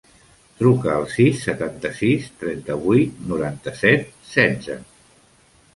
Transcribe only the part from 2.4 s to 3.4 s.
trenta-vuit,